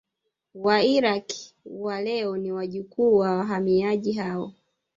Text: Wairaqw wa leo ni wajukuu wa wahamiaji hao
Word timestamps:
Wairaqw 0.65 1.29
wa 1.83 1.97
leo 2.01 2.37
ni 2.37 2.51
wajukuu 2.51 3.17
wa 3.17 3.31
wahamiaji 3.37 4.13
hao 4.13 4.53